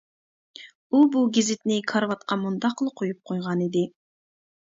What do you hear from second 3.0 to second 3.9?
قويۇپ قويغانىدى.